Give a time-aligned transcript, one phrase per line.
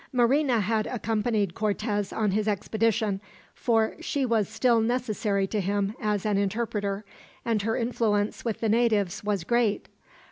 [0.11, 3.21] Marina had accompanied Cortez on his expedition,
[3.53, 7.05] for she was still necessary to him as an interpreter,
[7.45, 9.89] and her influence with the natives was great.